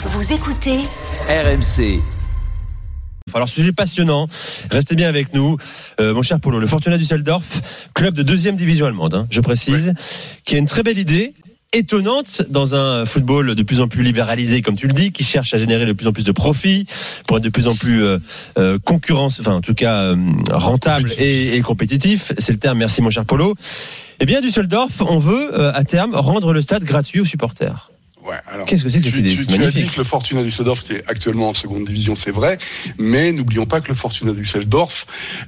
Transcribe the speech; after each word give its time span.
Vous 0.00 0.32
écoutez 0.32 0.78
RMC. 1.28 2.00
Alors 3.34 3.48
sujet 3.48 3.72
passionnant, 3.72 4.28
restez 4.70 4.94
bien 4.94 5.08
avec 5.08 5.34
nous, 5.34 5.56
Euh, 6.00 6.14
mon 6.14 6.22
cher 6.22 6.38
Polo. 6.40 6.60
Le 6.60 6.66
Fortuna 6.66 6.96
Düsseldorf, 6.96 7.60
club 7.94 8.14
de 8.14 8.22
deuxième 8.22 8.56
division 8.56 8.86
allemande, 8.86 9.14
hein, 9.14 9.26
je 9.30 9.40
précise, 9.40 9.92
qui 10.44 10.54
a 10.54 10.58
une 10.58 10.66
très 10.66 10.82
belle 10.84 10.98
idée, 10.98 11.34
étonnante 11.72 12.42
dans 12.48 12.74
un 12.76 13.04
football 13.04 13.54
de 13.56 13.62
plus 13.62 13.80
en 13.80 13.88
plus 13.88 14.02
libéralisé, 14.02 14.62
comme 14.62 14.76
tu 14.76 14.86
le 14.86 14.92
dis, 14.94 15.10
qui 15.12 15.24
cherche 15.24 15.52
à 15.52 15.58
générer 15.58 15.84
de 15.84 15.92
plus 15.92 16.06
en 16.06 16.12
plus 16.12 16.24
de 16.24 16.32
profits 16.32 16.86
pour 17.26 17.36
être 17.38 17.42
de 17.42 17.48
plus 17.50 17.66
en 17.66 17.74
plus 17.74 18.02
euh, 18.04 18.18
euh, 18.58 18.78
concurrence, 18.78 19.40
enfin 19.40 19.54
en 19.54 19.60
tout 19.60 19.74
cas 19.74 20.02
euh, 20.02 20.16
rentable 20.50 21.10
et, 21.18 21.56
et 21.56 21.60
compétitif. 21.60 22.32
C'est 22.38 22.52
le 22.52 22.58
terme. 22.58 22.78
Merci 22.78 23.02
mon 23.02 23.10
cher 23.10 23.24
Polo. 23.24 23.54
Eh 24.20 24.26
bien, 24.26 24.40
Düsseldorf, 24.40 25.02
on 25.02 25.18
veut 25.18 25.58
euh, 25.58 25.72
à 25.74 25.82
terme 25.84 26.14
rendre 26.14 26.52
le 26.52 26.62
stade 26.62 26.84
gratuit 26.84 27.20
aux 27.20 27.24
supporters. 27.26 27.90
Ouais, 28.28 28.36
alors, 28.46 28.66
Qu'est-ce 28.66 28.84
que 28.84 28.90
c'est 28.90 28.98
que 28.98 29.04
cette 29.04 29.12
tu, 29.14 29.20
idée 29.20 29.30
tu- 29.36 29.46
tu 29.46 29.64
as 29.64 29.70
dit 29.70 29.86
que 29.86 29.96
le 29.96 30.04
Fortuna 30.04 30.42
Düsseldorf, 30.42 30.82
qui 30.82 30.92
est 30.92 31.04
actuellement 31.08 31.48
en 31.48 31.54
seconde 31.54 31.84
division, 31.86 32.14
c'est 32.14 32.30
vrai, 32.30 32.58
mais 32.98 33.32
n'oublions 33.32 33.64
pas 33.64 33.80
que 33.80 33.88
le 33.88 33.94
Fortuna 33.94 34.32
Düsseldorf 34.32 35.06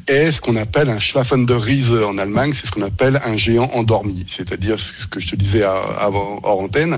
est 0.08 0.30
ce 0.32 0.40
qu'on 0.40 0.56
appelle 0.56 0.88
un 0.88 0.98
Schlafen 0.98 1.44
der 1.44 1.60
Riese 1.60 1.92
en 1.92 2.16
Allemagne, 2.16 2.52
c'est 2.54 2.66
ce 2.66 2.72
qu'on 2.72 2.80
appelle 2.82 3.20
un 3.26 3.36
géant 3.36 3.70
endormi. 3.74 4.24
C'est-à-dire 4.30 4.80
ce 4.80 5.06
que 5.06 5.20
je 5.20 5.28
te 5.30 5.36
disais 5.36 5.62
avant 5.62 6.40
hors 6.42 6.60
antenne, 6.60 6.96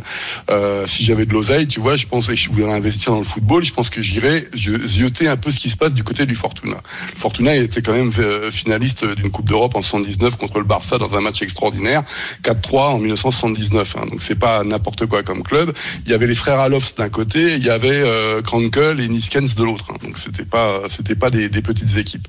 euh, 0.51 0.87
si 0.87 1.05
j'avais 1.05 1.27
de 1.27 1.33
l'oseille, 1.33 1.67
tu 1.67 1.81
vois, 1.81 1.97
je 1.97 2.07
pense 2.07 2.29
et 2.29 2.37
je 2.37 2.49
voulais 2.51 2.71
investir 2.73 3.11
dans 3.13 3.19
le 3.19 3.25
football, 3.25 3.65
je 3.65 3.73
pense 3.73 3.91
que 3.91 4.01
j'irais 4.03 4.45
zioter 4.87 5.27
un 5.27 5.37
peu 5.37 5.51
ce 5.51 5.59
qui 5.59 5.69
se 5.71 5.77
passe 5.77 5.95
du 5.95 6.05
côté 6.05 6.27
du 6.27 6.35
Fortuna. 6.37 6.77
Le 7.13 7.19
Fortuna, 7.19 7.57
il 7.57 7.63
était 7.65 7.83
quand 7.83 7.93
même 7.93 8.13
euh, 8.21 8.53
finaliste 8.53 9.05
d'une 9.17 9.31
Coupe 9.31 9.49
d'Europe 9.49 9.75
en 9.75 9.83
79 9.83 10.37
contre 10.37 10.59
le 10.59 10.65
Barça 10.65 10.99
dans 10.99 11.13
un 11.15 11.21
match 11.21 11.43
extraordinaire, 11.43 12.05
4-3 12.45 12.79
en 12.95 12.99
1979. 12.99 13.97
hein. 13.97 14.07
donc 14.11 14.23
c'est 14.23 14.39
pas 14.39 14.63
n'importe 14.63 15.07
quoi 15.07 15.23
comme 15.25 15.43
club. 15.43 15.72
Il 16.07 16.11
y 16.13 16.15
avait 16.15 16.27
les 16.27 16.35
frères 16.35 16.59
Alofs 16.59 16.95
d'un 16.97 17.09
côté, 17.09 17.55
il 17.55 17.63
y 17.65 17.71
avait 17.71 17.91
euh, 18.05 18.43
Krankel 18.43 19.01
et 19.01 19.09
Niskens 19.09 19.55
de 19.55 19.65
l'autre. 19.65 19.87
hein. 19.91 19.97
donc 20.03 20.19
c'était 20.19 20.45
pas 20.45 20.81
c'était 20.89 21.15
pas 21.15 21.31
des, 21.31 21.49
des 21.49 21.63
petites 21.63 21.97
équipes. 21.97 22.27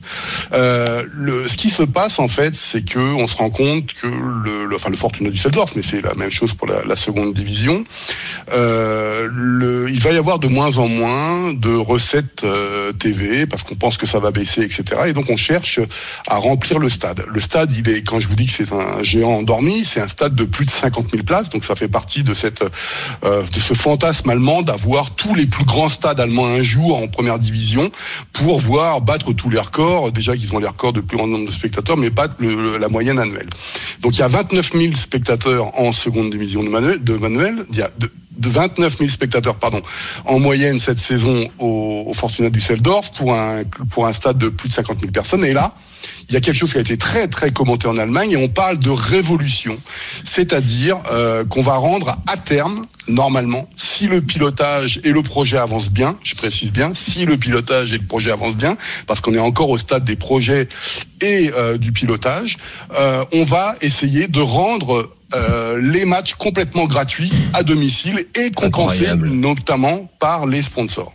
Euh, 0.53 1.03
le, 1.13 1.47
ce 1.47 1.57
qui 1.57 1.69
se 1.69 1.83
passe 1.83 2.19
en 2.19 2.27
fait, 2.27 2.55
c'est 2.55 2.83
que 2.83 2.99
on 2.99 3.27
se 3.27 3.35
rend 3.35 3.49
compte 3.49 3.93
que 3.93 4.07
le, 4.07 4.65
le- 4.65 4.75
enfin 4.75 4.89
le 4.89 4.97
Fortuna 4.97 5.29
Düsseldorf, 5.29 5.73
mais 5.75 5.81
c'est 5.81 6.01
la 6.01 6.13
même 6.15 6.31
chose 6.31 6.53
pour 6.53 6.67
la, 6.67 6.83
la 6.83 6.95
seconde 6.95 7.33
division. 7.33 7.83
Euh, 8.51 9.27
le, 9.31 9.89
il 9.89 9.99
va 9.99 10.11
y 10.11 10.17
avoir 10.17 10.39
de 10.39 10.47
moins 10.47 10.77
en 10.77 10.87
moins 10.87 11.53
de 11.53 11.73
recettes 11.73 12.43
euh, 12.43 12.91
TV 12.93 13.45
parce 13.47 13.63
qu'on 13.63 13.75
pense 13.75 13.97
que 13.97 14.05
ça 14.05 14.19
va 14.19 14.31
baisser, 14.31 14.61
etc. 14.61 14.83
Et 15.07 15.13
donc 15.13 15.29
on 15.29 15.37
cherche 15.37 15.79
à 16.27 16.37
remplir 16.37 16.79
le 16.79 16.89
stade. 16.89 17.23
Le 17.31 17.39
stade, 17.39 17.71
il 17.75 17.89
est, 17.89 18.01
quand 18.03 18.19
je 18.19 18.27
vous 18.27 18.35
dis 18.35 18.45
que 18.47 18.51
c'est 18.53 18.71
un 18.73 19.01
géant 19.03 19.31
endormi, 19.31 19.85
c'est 19.85 20.01
un 20.01 20.07
stade 20.07 20.35
de 20.35 20.43
plus 20.43 20.65
de 20.65 20.71
50 20.71 21.11
000 21.11 21.23
places, 21.23 21.49
donc 21.49 21.63
ça 21.65 21.75
fait 21.75 21.87
partie 21.87 22.23
de 22.23 22.33
cette, 22.33 22.63
euh, 23.33 23.43
de 23.53 23.59
ce 23.59 23.73
fantasme 23.73 24.29
allemand 24.29 24.61
d'avoir 24.61 25.11
tous 25.11 25.33
les 25.35 25.45
plus 25.45 25.65
grands 25.65 25.89
stades 25.89 26.19
allemands 26.19 26.45
un 26.47 26.61
jour 26.63 26.97
en 26.97 27.07
première 27.07 27.39
division 27.39 27.91
pour 28.31 28.59
voir 28.59 29.01
battre 29.01 29.33
tous 29.33 29.49
les 29.49 29.59
records. 29.59 30.11
Déjà 30.11 30.35
qu'ils 30.37 30.53
ont 30.53 30.59
les 30.59 30.67
records 30.67 30.93
de 30.93 31.01
plus 31.01 31.17
grand 31.17 31.27
nombre 31.27 31.47
de 31.47 31.51
spectateurs, 31.51 31.97
mais 31.97 32.09
battre 32.09 32.35
le- 32.39 32.77
la 32.77 32.87
moyenne 32.89 33.19
annuelle. 33.19 33.49
Donc 34.01 34.15
il 34.15 34.19
y 34.19 34.23
a 34.23 34.27
29 34.27 34.71
000 34.73 34.93
spectateurs 34.95 35.79
en 35.79 35.91
seconde 35.91 36.29
division 36.31 36.63
de 36.63 36.69
Manuel, 36.69 37.03
de 37.03 37.13
Manuel. 37.17 37.65
Il 37.71 37.77
y 37.77 37.81
a 37.81 37.89
de, 37.99 38.11
de 38.37 38.49
29 38.49 38.97
000 38.97 39.09
spectateurs 39.09 39.55
pardon, 39.55 39.81
en 40.25 40.39
moyenne 40.39 40.79
cette 40.79 40.99
saison 40.99 41.47
au, 41.59 42.03
au 42.07 42.13
Fortuna 42.13 42.49
Düsseldorf 42.49 43.11
pour 43.13 43.33
un, 43.35 43.63
pour 43.91 44.07
un 44.07 44.13
stade 44.13 44.37
de 44.37 44.49
plus 44.49 44.69
de 44.69 44.73
50 44.73 44.99
000 44.99 45.11
personnes. 45.11 45.45
Et 45.45 45.53
là, 45.53 45.73
il 46.27 46.33
y 46.33 46.37
a 46.37 46.41
quelque 46.41 46.57
chose 46.57 46.71
qui 46.71 46.77
a 46.77 46.81
été 46.81 46.97
très 46.97 47.27
très 47.27 47.51
commenté 47.51 47.87
en 47.87 47.97
Allemagne 47.97 48.31
et 48.31 48.37
on 48.37 48.47
parle 48.47 48.77
de 48.77 48.89
révolution, 48.89 49.77
c'est-à-dire 50.23 50.97
euh, 51.11 51.45
qu'on 51.45 51.61
va 51.61 51.75
rendre 51.75 52.17
à 52.27 52.37
terme, 52.37 52.85
normalement, 53.07 53.69
si 53.75 54.07
le 54.07 54.21
pilotage 54.21 54.99
et 55.03 55.11
le 55.11 55.21
projet 55.21 55.57
avancent 55.57 55.91
bien, 55.91 56.17
je 56.23 56.35
précise 56.35 56.71
bien, 56.71 56.93
si 56.93 57.25
le 57.25 57.37
pilotage 57.37 57.93
et 57.93 57.97
le 57.97 58.05
projet 58.05 58.31
avancent 58.31 58.55
bien, 58.55 58.77
parce 59.07 59.21
qu'on 59.21 59.33
est 59.33 59.39
encore 59.39 59.69
au 59.69 59.77
stade 59.77 60.05
des 60.05 60.15
projets 60.15 60.67
et 61.21 61.51
euh, 61.55 61.77
du 61.77 61.91
pilotage, 61.91 62.57
euh, 62.97 63.23
on 63.33 63.43
va 63.43 63.75
essayer 63.81 64.27
de 64.27 64.39
rendre 64.39 65.09
euh, 65.35 65.79
les 65.81 66.05
matchs 66.05 66.35
complètement 66.35 66.85
gratuits 66.85 67.31
à 67.53 67.63
domicile 67.63 68.23
et 68.35 68.51
compensés 68.51 69.07
Incroyable. 69.07 69.29
notamment 69.29 70.09
par 70.19 70.45
les 70.45 70.61
sponsors. 70.61 71.13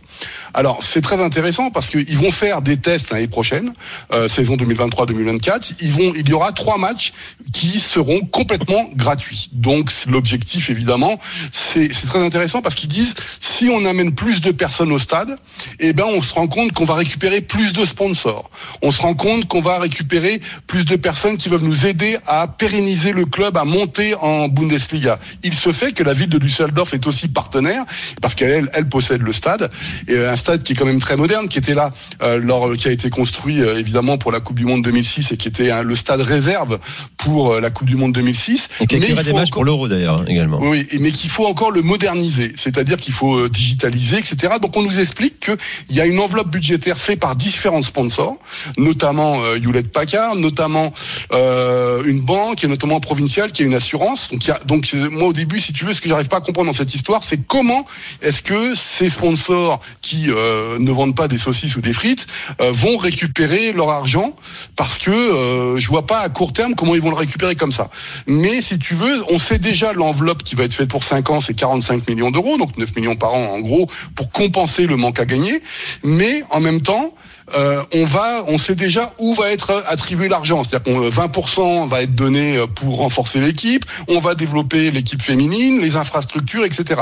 Alors 0.53 0.79
c'est 0.81 1.01
très 1.01 1.21
intéressant 1.21 1.71
parce 1.71 1.89
qu'ils 1.89 2.17
vont 2.17 2.31
faire 2.31 2.61
des 2.61 2.77
tests 2.77 3.11
l'année 3.11 3.27
prochaine, 3.27 3.73
euh, 4.13 4.27
saison 4.27 4.55
2023-2024. 4.55 5.73
Ils 5.81 5.91
vont, 5.91 6.13
il 6.15 6.27
y 6.27 6.33
aura 6.33 6.51
trois 6.51 6.77
matchs 6.77 7.13
qui 7.53 7.79
seront 7.79 8.21
complètement 8.21 8.89
gratuits. 8.95 9.49
Donc 9.53 9.91
l'objectif 10.07 10.69
évidemment, 10.69 11.19
c'est 11.51 11.89
très 11.89 12.23
intéressant 12.23 12.61
parce 12.61 12.75
qu'ils 12.75 12.89
disent 12.89 13.15
si 13.39 13.69
on 13.69 13.85
amène 13.85 14.13
plus 14.13 14.41
de 14.41 14.51
personnes 14.51 14.91
au 14.91 14.99
stade, 14.99 15.35
eh 15.79 15.93
ben 15.93 16.05
on 16.07 16.21
se 16.21 16.33
rend 16.33 16.47
compte 16.47 16.71
qu'on 16.71 16.85
va 16.85 16.95
récupérer 16.95 17.41
plus 17.41 17.73
de 17.73 17.85
sponsors. 17.85 18.49
On 18.81 18.91
se 18.91 19.01
rend 19.01 19.13
compte 19.13 19.47
qu'on 19.47 19.61
va 19.61 19.79
récupérer 19.79 20.41
plus 20.67 20.85
de 20.85 20.95
personnes 20.95 21.37
qui 21.37 21.49
peuvent 21.49 21.63
nous 21.63 21.85
aider 21.85 22.17
à 22.25 22.47
pérenniser 22.47 23.11
le 23.11 23.25
club, 23.25 23.57
à 23.57 23.65
monter 23.65 24.15
en 24.15 24.47
Bundesliga. 24.47 25.19
Il 25.43 25.53
se 25.53 25.71
fait 25.71 25.91
que 25.91 26.03
la 26.03 26.13
ville 26.13 26.29
de 26.29 26.37
Düsseldorf 26.37 26.93
est 26.93 27.05
aussi 27.07 27.27
partenaire 27.27 27.83
parce 28.21 28.35
qu'elle 28.35 28.69
elle 28.73 28.87
possède 28.87 29.21
le 29.21 29.33
stade 29.33 29.71
euh, 30.09 30.31
stade 30.39 30.63
qui 30.63 30.73
est 30.73 30.75
quand 30.75 30.85
même 30.85 30.99
très 30.99 31.15
moderne, 31.15 31.47
qui 31.47 31.59
était 31.59 31.75
là 31.75 31.91
euh, 32.23 32.75
qui 32.75 32.87
a 32.87 32.91
été 32.91 33.09
construit 33.09 33.61
euh, 33.61 33.77
évidemment 33.77 34.17
pour 34.17 34.31
la 34.31 34.39
Coupe 34.39 34.57
du 34.57 34.65
Monde 34.65 34.83
2006 34.83 35.31
et 35.31 35.37
qui 35.37 35.47
était 35.47 35.71
hein, 35.71 35.83
le 35.83 35.95
stade 35.95 36.21
réserve 36.21 36.79
pour 37.19 37.53
euh, 37.53 37.59
la 37.61 37.69
Coupe 37.69 37.87
du 37.87 37.95
Monde 37.95 38.13
2006. 38.13 38.67
Et 38.79 38.85
Mais 38.91 38.97
il 38.97 39.01
des 39.01 39.07
faut 39.07 39.15
matchs 39.15 39.47
encore- 39.47 39.49
pour 39.51 39.65
l'Euro 39.65 39.87
d'ailleurs 39.87 40.19
hein, 40.21 40.25
également. 40.27 40.59
oui, 40.61 40.85
mais 40.99 41.11
qu'il 41.11 41.29
faut 41.29 41.45
encore 41.45 41.71
le 41.71 41.81
moderniser, 41.81 42.53
c'est-à-dire 42.55 42.97
qu'il 42.97 43.13
faut 43.13 43.37
euh, 43.37 43.49
digitaliser, 43.49 44.17
etc. 44.17 44.53
Donc 44.61 44.75
on 44.77 44.81
nous 44.83 44.99
explique 44.99 45.39
qu'il 45.39 45.95
y 45.95 46.01
a 46.01 46.05
une 46.05 46.19
enveloppe 46.19 46.49
budgétaire 46.49 46.97
faite 46.97 47.19
par 47.19 47.35
différents 47.35 47.83
sponsors, 47.83 48.37
notamment 48.77 49.41
euh, 49.43 49.57
Hewlett 49.57 49.91
Packard, 49.91 50.35
notamment 50.35 50.93
euh, 51.33 52.03
une 52.05 52.21
banque 52.21 52.63
et 52.63 52.67
notamment 52.67 52.99
Provincial 52.99 53.51
qui 53.51 53.63
a 53.63 53.65
une 53.65 53.73
assurance. 53.73 54.29
Donc, 54.31 54.45
y 54.47 54.51
a, 54.51 54.59
donc 54.65 54.89
euh, 54.93 55.09
moi 55.09 55.27
au 55.29 55.33
début, 55.33 55.59
si 55.59 55.73
tu 55.73 55.85
veux, 55.85 55.93
ce 55.93 56.01
que 56.01 56.09
j'arrive 56.09 56.27
pas 56.27 56.37
à 56.37 56.41
comprendre 56.41 56.67
dans 56.71 56.77
cette 56.77 56.93
histoire, 56.95 57.23
c'est 57.23 57.45
comment 57.45 57.85
est-ce 58.21 58.41
que 58.41 58.73
ces 58.75 59.09
sponsors 59.09 59.79
qui 60.01 60.27
euh, 60.29 60.77
ne 60.79 60.91
vendent 60.91 61.15
pas 61.15 61.27
des 61.27 61.37
saucisses 61.37 61.75
ou 61.75 61.81
des 61.81 61.93
frites 61.93 62.27
euh, 62.61 62.71
vont 62.71 62.97
récupérer 62.97 63.73
leur 63.73 63.89
argent 63.89 64.33
parce 64.75 64.97
que 64.97 65.11
euh, 65.11 65.77
je 65.77 65.87
vois 65.87 66.05
pas 66.07 66.19
à 66.19 66.29
court 66.29 66.53
terme 66.53 66.75
comment 66.75 66.95
ils 66.95 67.01
vont 67.01 67.08
le 67.09 67.15
récupérer 67.15 67.55
comme 67.55 67.71
ça. 67.71 67.89
Mais 68.27 68.61
si 68.61 68.79
tu 68.79 68.93
veux, 68.93 69.23
on 69.29 69.39
sait 69.39 69.59
déjà 69.59 69.93
l'enveloppe 69.93 70.43
qui 70.43 70.55
va 70.55 70.63
être 70.63 70.73
faite 70.73 70.89
pour 70.89 71.03
5 71.03 71.29
ans, 71.29 71.41
c'est 71.41 71.53
45 71.53 72.07
millions 72.09 72.31
d'euros, 72.31 72.57
donc 72.57 72.77
9 72.77 72.95
millions 72.95 73.15
par 73.15 73.33
an 73.33 73.53
en 73.53 73.59
gros, 73.59 73.87
pour 74.15 74.31
compenser 74.31 74.87
le 74.87 74.95
manque 74.95 75.19
à 75.19 75.25
gagner. 75.25 75.61
Mais 76.03 76.43
en 76.49 76.59
même 76.59 76.81
temps, 76.81 77.13
euh, 77.57 77.81
on 77.93 78.05
va, 78.05 78.43
on 78.47 78.57
sait 78.57 78.75
déjà 78.75 79.11
où 79.19 79.33
va 79.33 79.51
être 79.51 79.83
attribué 79.87 80.27
l'argent. 80.29 80.63
C'est-à-dire 80.63 80.93
qu'on 80.93 81.09
20% 81.09 81.87
va 81.87 82.01
être 82.03 82.15
donné 82.15 82.57
euh, 82.57 82.67
pour 82.67 82.97
renforcer 82.97 83.39
l'équipe, 83.39 83.85
on 84.07 84.19
va 84.19 84.35
développer 84.35 84.91
l'équipe 84.91 85.21
féminine, 85.21 85.79
les 85.81 85.95
infrastructures, 85.95 86.65
etc. 86.65 87.01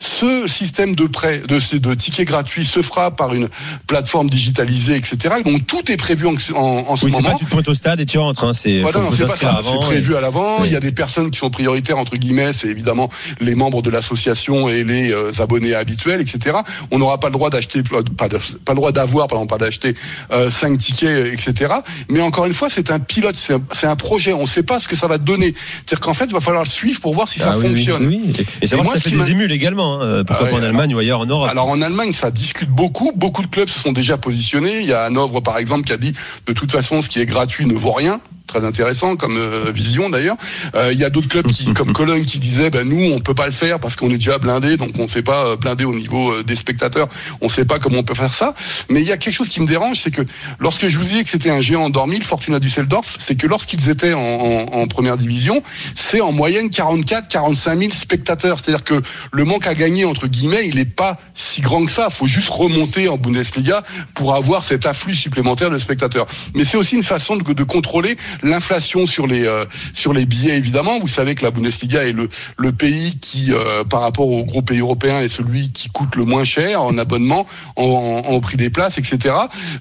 Ce 0.00 0.46
système 0.46 0.94
de 0.94 1.04
prêt, 1.04 1.42
de, 1.46 1.58
ces- 1.58 1.78
de 1.78 1.94
tickets 1.94 2.26
gratuits 2.26 2.64
se 2.64 2.82
fera 2.82 3.10
par 3.14 3.34
une 3.34 3.48
plateforme 3.86 4.28
digitalisée, 4.30 4.96
etc. 4.96 5.36
Donc 5.44 5.66
tout 5.66 5.90
est 5.90 5.96
prévu 5.96 6.26
en, 6.26 6.34
en, 6.54 6.84
en 6.88 6.96
ce 6.96 7.04
Oui, 7.06 7.12
moment. 7.12 7.30
pas 7.32 7.36
tu 7.38 7.44
te 7.44 7.50
pointes 7.50 7.68
au 7.68 7.74
stade 7.74 8.00
et 8.00 8.06
tu 8.06 8.18
rentres. 8.18 8.44
Hein, 8.44 8.52
c'est 8.52 8.80
Voilà, 8.80 9.00
c'est 9.16 9.26
pas 9.26 9.36
ça. 9.36 9.60
et- 9.74 9.80
prévu 9.80 10.16
à 10.16 10.20
l'avant. 10.20 10.60
Oui. 10.60 10.68
Il 10.68 10.72
y 10.72 10.76
a 10.76 10.80
des 10.80 10.92
personnes 10.92 11.30
qui 11.30 11.38
sont 11.38 11.50
prioritaires 11.50 11.98
entre 11.98 12.16
guillemets, 12.16 12.52
c'est 12.52 12.68
évidemment 12.68 13.08
les 13.40 13.54
membres 13.54 13.82
de 13.82 13.90
l'association 13.90 14.68
et 14.68 14.84
les 14.84 15.12
euh, 15.12 15.32
abonnés 15.38 15.74
habituels, 15.74 16.20
etc. 16.20 16.56
On 16.90 16.98
n'aura 16.98 17.18
pas 17.20 17.28
le 17.28 17.32
droit 17.34 17.50
d'acheter, 17.50 17.80
euh, 17.92 18.02
pas, 18.16 18.28
pas 18.28 18.38
le 18.72 18.74
droit 18.76 18.92
d'avoir, 18.92 19.26
pardon, 19.26 19.46
pas 19.46 19.58
d'acheter 19.58 19.85
euh, 20.32 20.50
cinq 20.50 20.78
tickets, 20.78 21.32
etc. 21.32 21.72
Mais 22.08 22.20
encore 22.20 22.46
une 22.46 22.52
fois, 22.52 22.68
c'est 22.68 22.90
un 22.90 22.98
pilote, 22.98 23.36
c'est 23.36 23.54
un, 23.54 23.60
c'est 23.72 23.86
un 23.86 23.96
projet. 23.96 24.32
On 24.32 24.42
ne 24.42 24.46
sait 24.46 24.62
pas 24.62 24.80
ce 24.80 24.88
que 24.88 24.96
ça 24.96 25.06
va 25.06 25.18
donner. 25.18 25.54
C'est-à-dire 25.54 26.00
qu'en 26.00 26.14
fait, 26.14 26.24
il 26.26 26.32
va 26.32 26.40
falloir 26.40 26.64
le 26.64 26.68
suivre 26.68 27.00
pour 27.00 27.14
voir 27.14 27.28
si 27.28 27.38
ça 27.38 27.50
Ah 27.54 27.58
oui, 27.58 27.68
fonctionne. 27.68 28.06
oui, 28.06 28.20
oui. 28.24 28.46
Et 28.62 28.66
savoir 28.66 28.84
moi, 28.86 28.94
si 28.94 29.00
ce 29.02 29.04
ça 29.04 29.10
qui 29.10 29.16
fait 29.16 29.24
des 29.26 29.30
émules 29.32 29.52
également. 29.52 30.00
hein. 30.02 30.24
Pourquoi 30.26 30.46
Ah 30.48 30.50
pas 30.52 30.56
en 30.58 30.62
Allemagne 30.62 30.94
ou 30.94 30.98
ailleurs 30.98 31.20
en 31.20 31.26
Europe 31.26 31.48
Alors 31.50 31.68
en 31.68 31.80
Allemagne, 31.82 32.12
ça 32.12 32.30
discute 32.30 32.70
beaucoup. 32.70 33.12
Beaucoup 33.14 33.42
de 33.42 33.46
clubs 33.48 33.68
se 33.68 33.78
sont 33.80 33.92
déjà 33.92 34.16
positionnés. 34.16 34.80
Il 34.80 34.86
y 34.86 34.92
a 34.92 35.02
Hanovre, 35.02 35.40
par 35.40 35.58
exemple, 35.58 35.84
qui 35.86 35.92
a 35.92 35.96
dit 35.96 36.12
de 36.46 36.52
toute 36.52 36.72
façon, 36.72 37.02
ce 37.02 37.08
qui 37.08 37.20
est 37.20 37.26
gratuit 37.26 37.66
ne 37.66 37.74
vaut 37.74 37.92
rien. 37.92 38.20
Très 38.56 38.66
intéressant 38.66 39.16
comme 39.16 39.36
euh, 39.36 39.70
vision 39.70 40.08
d'ailleurs. 40.08 40.36
Euh, 40.74 40.90
Il 40.90 40.98
y 40.98 41.04
a 41.04 41.10
d'autres 41.10 41.28
clubs 41.28 41.46
qui, 41.48 41.74
comme 41.74 41.92
Cologne 41.96 42.24
qui 42.24 42.38
disaient, 42.38 42.70
ben 42.70 42.88
nous 42.88 43.12
on 43.12 43.20
peut 43.20 43.34
pas 43.34 43.44
le 43.44 43.52
faire 43.52 43.78
parce 43.78 43.96
qu'on 43.96 44.08
est 44.08 44.16
déjà 44.16 44.38
blindé, 44.38 44.78
donc 44.78 44.92
on 44.98 45.06
sait 45.08 45.20
pas 45.22 45.44
euh, 45.48 45.56
blindé 45.56 45.84
au 45.84 45.94
niveau 45.94 46.42
des 46.42 46.56
spectateurs. 46.56 47.06
On 47.42 47.50
sait 47.50 47.66
pas 47.66 47.78
comment 47.78 47.98
on 47.98 48.02
peut 48.02 48.14
faire 48.14 48.32
ça. 48.32 48.54
Mais 48.88 49.02
il 49.02 49.06
y 49.06 49.12
a 49.12 49.18
quelque 49.18 49.34
chose 49.34 49.50
qui 49.50 49.60
me 49.60 49.66
dérange, 49.66 49.98
c'est 50.02 50.10
que 50.10 50.22
lorsque 50.58 50.88
je 50.88 50.96
vous 50.96 51.04
disais 51.04 51.22
que 51.22 51.28
c'était 51.28 51.50
un 51.50 51.60
géant 51.60 51.82
endormi, 51.82 52.18
le 52.18 52.24
Fortuna 52.24 52.58
Düsseldorf, 52.58 53.16
c'est 53.18 53.34
que 53.36 53.46
lorsqu'ils 53.46 53.90
étaient 53.90 54.14
en, 54.14 54.20
en- 54.20 54.66
en 54.72 54.86
première 54.86 55.18
division, 55.18 55.62
c'est 55.94 56.22
en 56.22 56.32
moyenne 56.32 56.68
44-45 56.68 57.78
000 57.78 57.92
spectateurs. 57.92 58.58
C'est-à-dire 58.58 58.84
que 58.84 59.02
le 59.32 59.44
manque 59.44 59.66
à 59.66 59.74
gagner 59.74 60.06
entre 60.06 60.28
guillemets, 60.28 60.66
il 60.66 60.76
n'est 60.76 60.86
pas 60.86 61.18
si 61.34 61.60
grand 61.60 61.84
que 61.84 61.92
ça. 61.92 62.06
Il 62.10 62.14
faut 62.14 62.26
juste 62.26 62.48
remonter 62.48 63.08
en 63.08 63.18
Bundesliga 63.18 63.82
pour 64.14 64.34
avoir 64.34 64.64
cet 64.64 64.86
afflux 64.86 65.14
supplémentaire 65.14 65.70
de 65.70 65.76
spectateurs. 65.76 66.26
Mais 66.54 66.64
c'est 66.64 66.78
aussi 66.78 66.94
une 66.94 67.02
façon 67.02 67.36
de, 67.36 67.52
de 67.52 67.64
contrôler 67.64 68.16
l'inflation 68.46 69.06
sur 69.06 69.26
les 69.26 69.44
euh, 69.46 69.64
sur 69.94 70.12
les 70.12 70.26
billets 70.26 70.56
évidemment. 70.56 70.98
Vous 71.00 71.08
savez 71.08 71.34
que 71.34 71.42
la 71.44 71.50
Bundesliga 71.50 72.04
est 72.04 72.12
le 72.12 72.28
le 72.56 72.72
pays 72.72 73.18
qui 73.20 73.52
euh, 73.52 73.84
par 73.84 74.00
rapport 74.00 74.28
aux 74.28 74.44
gros 74.44 74.62
pays 74.62 74.80
européens 74.80 75.20
est 75.20 75.28
celui 75.28 75.70
qui 75.72 75.88
coûte 75.88 76.16
le 76.16 76.24
moins 76.24 76.44
cher 76.44 76.82
en 76.82 76.96
abonnement, 76.98 77.46
en, 77.76 78.22
en 78.26 78.40
prix 78.40 78.56
des 78.56 78.70
places, 78.70 78.98
etc. 78.98 79.34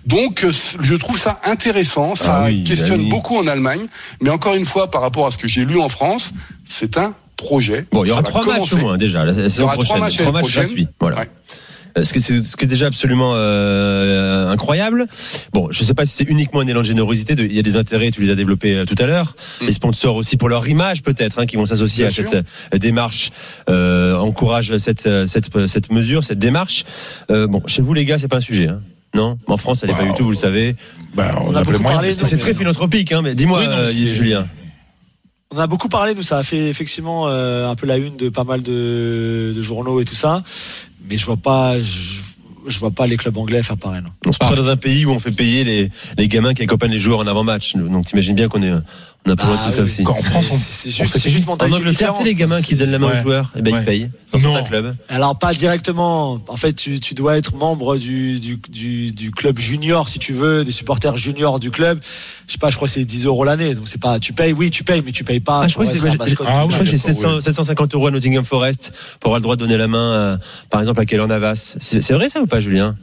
Donc 0.05 0.43
euh, 0.43 0.51
je 0.81 0.95
trouve 0.95 1.17
ça 1.19 1.39
intéressant. 1.45 2.15
Ça 2.15 2.41
Ah 2.43 2.45
oui, 2.47 2.63
questionne 2.63 3.01
oui. 3.01 3.09
beaucoup 3.09 3.37
en 3.37 3.47
Allemagne, 3.47 3.85
mais 4.21 4.29
encore 4.29 4.55
une 4.55 4.65
fois 4.65 4.91
par 4.91 5.01
rapport 5.01 5.27
à 5.27 5.31
ce 5.31 5.37
que 5.37 5.47
j'ai 5.47 5.65
lu 5.65 5.79
en 5.79 5.89
France, 5.89 6.31
c'est 6.67 6.97
un 6.97 7.13
projet. 7.37 7.85
Bon, 7.91 8.03
il 8.05 8.07
y 8.07 8.11
aura 8.11 8.23
trois 8.23 8.45
matchs 8.45 8.73
au 8.73 8.77
moins 8.77 8.97
déjà 8.97 9.25
la 9.25 9.33
saison 9.33 9.63
aura 9.65 9.75
trois 9.77 9.99
matchs 9.99 10.19
l'année 10.19 10.31
prochaine. 10.39 10.63
gratuits. 10.65 10.87
Voilà. 10.99 11.17
Ouais. 11.19 11.29
Euh, 11.97 12.03
Ce 12.03 12.11
qui, 12.11 12.19
est, 12.19 12.43
ce 12.43 12.57
qui 12.57 12.65
est 12.65 12.67
déjà 12.67 12.87
absolument 12.87 13.31
euh, 13.35 14.49
incroyable. 14.51 15.07
Bon, 15.53 15.69
je 15.71 15.81
ne 15.81 15.87
sais 15.87 15.93
pas 15.93 16.05
si 16.05 16.13
c'est 16.13 16.25
uniquement 16.29 16.59
un 16.61 16.67
élan 16.67 16.81
de 16.81 16.85
générosité. 16.85 17.35
de- 17.35 17.43
il 17.45 17.53
y 17.53 17.59
a 17.59 17.61
des 17.61 17.77
intérêts, 17.77 18.11
tu 18.11 18.21
les 18.21 18.29
as 18.29 18.35
développés 18.35 18.75
euh, 18.75 18.85
tout 18.85 18.95
à 18.99 19.05
l'heure. 19.05 19.35
Mm. 19.61 19.65
Les 19.67 19.71
sponsors 19.71 20.15
aussi 20.17 20.35
pour 20.37 20.49
leur 20.49 20.67
image 20.67 21.03
peut-être, 21.03 21.39
hein, 21.39 21.45
qui 21.45 21.55
vont 21.55 21.65
s'associer 21.65 22.05
à 22.05 22.09
sûr. 22.09 22.27
cette 22.27 22.45
démarche, 22.81 23.31
euh, 23.69 24.15
encourage 24.17 24.75
cette, 24.77 25.07
cette 25.27 25.67
cette 25.67 25.91
mesure, 25.91 26.23
cette 26.23 26.39
démarche. 26.39 26.83
Euh, 27.31 27.47
bon, 27.47 27.61
chez 27.65 27.81
vous 27.81 27.93
les 27.93 28.03
gars, 28.05 28.17
c'est 28.17 28.27
pas 28.27 28.37
un 28.37 28.41
sujet. 28.41 28.67
Hein 28.67 28.81
non, 29.13 29.37
en 29.47 29.55
France, 29.55 29.79
ça 29.79 29.87
n'est 29.87 29.93
pas 29.93 29.99
Bah, 30.03 30.09
du 30.09 30.13
tout, 30.15 30.25
vous 30.25 30.31
le 30.31 30.35
savez. 30.35 30.75
Bah, 31.13 31.33
on, 31.39 31.51
On 31.53 31.55
a 31.55 31.63
beaucoup 31.63 31.81
parlé, 31.81 32.11
C'est 32.11 32.25
c'est 32.25 32.35
très 32.35 32.53
philanthropique, 32.53 33.13
hein, 33.13 33.21
mais 33.21 33.33
dis-moi, 33.33 33.59
Oui, 33.61 33.65
euh, 33.69 34.13
Julien. 34.13 34.45
On 35.51 35.57
a 35.59 35.67
beaucoup 35.67 35.87
parlé, 35.87 36.13
nous, 36.15 36.23
ça 36.23 36.39
a 36.39 36.43
fait 36.43 36.67
effectivement 36.69 37.27
euh, 37.29 37.69
un 37.69 37.75
peu 37.75 37.87
la 37.87 37.95
une 37.95 38.17
de 38.17 38.27
pas 38.27 38.43
mal 38.43 38.61
de, 38.61 39.53
de 39.55 39.61
journaux 39.61 40.01
et 40.01 40.05
tout 40.05 40.15
ça. 40.15 40.43
Mais 41.07 41.17
je 41.17 41.25
vois 41.25 41.37
pas, 41.37 41.79
je, 41.81 42.34
je 42.67 42.79
vois 42.79 42.91
pas 42.91 43.07
les 43.07 43.17
clubs 43.17 43.37
anglais 43.37 43.61
faire 43.63 43.77
pareil. 43.77 44.01
non. 44.03 44.09
On 44.27 44.31
se 44.31 44.39
trouve 44.39 44.55
dans 44.55 44.69
un 44.69 44.77
pays 44.77 45.05
où 45.05 45.11
on 45.11 45.19
fait 45.19 45.31
payer 45.31 45.63
les, 45.63 45.91
les 46.17 46.27
gamins 46.27 46.53
qui 46.53 46.63
accompagnent 46.63 46.91
les 46.91 46.99
joueurs 46.99 47.19
en 47.19 47.27
avant-match. 47.27 47.75
Donc 47.75 48.05
t'imagines 48.05 48.35
bien 48.35 48.47
qu'on 48.47 48.61
est, 48.61 48.71
on 48.71 49.31
a 49.31 49.35
pas 49.35 49.45
Bah 49.45 49.59
tout 49.65 49.71
ça 49.71 49.81
aussi. 49.83 50.03
Quand 50.03 50.13
en 50.13 50.21
France, 50.21 50.47
C'est- 50.51 50.89
juste, 50.91 51.17
c'est 51.17 51.29
juste 51.29 51.45
mentalité 51.47 51.75
Angleterre, 51.79 51.93
différente. 51.93 52.17
c'est 52.19 52.23
les 52.25 52.35
gamins 52.35 52.61
qui 52.61 52.75
donnent 52.75 52.91
la 52.91 52.99
main 52.99 53.07
Ouais. 53.07 53.19
aux 53.19 53.23
joueurs, 53.23 53.51
et 53.55 53.61
ben 53.61 53.73
Ouais. 53.73 53.79
ils 53.81 53.85
payent. 53.85 54.09
Dans 54.33 54.39
Non. 54.39 54.55
un 54.57 54.63
club. 54.63 54.95
Alors 55.09 55.39
pas 55.39 55.53
directement. 55.53 56.39
En 56.49 56.57
fait, 56.57 56.73
tu, 56.73 56.99
tu 56.99 57.13
dois 57.13 57.37
être 57.37 57.55
membre 57.55 57.95
du, 57.97 58.39
du, 58.41 58.59
du, 58.69 59.11
du 59.11 59.31
club 59.31 59.57
junior, 59.59 60.09
si 60.09 60.19
tu 60.19 60.33
veux, 60.33 60.65
des 60.65 60.71
supporters 60.73 61.15
juniors 61.15 61.59
du 61.59 61.71
club. 61.71 61.99
Je 62.47 62.51
sais 62.53 62.57
pas, 62.59 62.69
je 62.69 62.75
crois 62.75 62.87
que 62.87 62.93
c'est 62.93 63.05
10 63.05 63.25
euros 63.25 63.45
l'année. 63.45 63.73
Donc 63.75 63.87
c'est 63.87 63.99
pas, 64.01 64.19
tu 64.19 64.33
payes, 64.33 64.51
oui, 64.53 64.69
tu 64.71 64.83
payes, 64.83 65.01
mais 65.05 65.11
tu 65.13 65.23
payes 65.23 65.39
pas. 65.39 65.61
Ah, 65.63 65.67
je 65.67 65.73
crois 65.73 65.85
que 65.85 65.91
c'est 65.91 65.97
être 65.97 66.05
un 66.05 66.11
je- 66.11 66.17
mascotte. 66.17 66.47
Ah 66.49 66.53
je 66.53 66.65
ouais, 66.65 66.73
crois 66.73 66.79
que 66.83 66.97
c'est 66.97 67.07
d'accord, 67.13 67.31
700 67.39 67.41
750 67.41 67.95
euros 67.95 68.07
à 68.07 68.11
Nottingham 68.11 68.43
Forest 68.45 68.91
pour 69.21 69.29
avoir 69.29 69.39
le 69.39 69.43
droit 69.43 69.55
de 69.55 69.61
donner 69.61 69.77
la 69.77 69.87
main, 69.87 70.33
à, 70.35 70.37
par 70.69 70.81
exemple, 70.81 70.99
à 71.01 71.05
Keller 71.05 71.25
Navas. 71.27 71.77
C'est 71.79 72.11
vrai 72.13 72.27
ça 72.29 72.41
ou 72.41 72.45
pas, 72.47 72.54
Julien 72.59 72.95